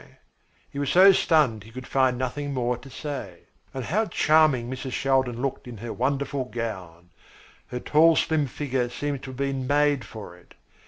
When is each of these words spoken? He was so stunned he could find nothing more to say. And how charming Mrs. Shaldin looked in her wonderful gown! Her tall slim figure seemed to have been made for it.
He 0.67 0.79
was 0.79 0.89
so 0.89 1.11
stunned 1.11 1.63
he 1.63 1.69
could 1.71 1.85
find 1.85 2.17
nothing 2.17 2.55
more 2.55 2.75
to 2.75 2.89
say. 2.89 3.41
And 3.71 3.83
how 3.85 4.05
charming 4.07 4.67
Mrs. 4.67 4.93
Shaldin 4.93 5.43
looked 5.43 5.67
in 5.67 5.77
her 5.77 5.93
wonderful 5.93 6.45
gown! 6.45 7.11
Her 7.67 7.79
tall 7.79 8.15
slim 8.15 8.47
figure 8.47 8.89
seemed 8.89 9.21
to 9.21 9.29
have 9.29 9.37
been 9.37 9.67
made 9.67 10.03
for 10.03 10.35
it. 10.35 10.55